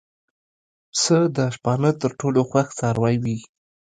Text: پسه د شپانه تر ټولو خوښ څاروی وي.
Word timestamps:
پسه 0.91 1.17
د 1.37 1.37
شپانه 1.55 1.91
تر 2.01 2.11
ټولو 2.19 2.41
خوښ 2.49 2.67
څاروی 2.79 3.15
وي. 3.23 3.37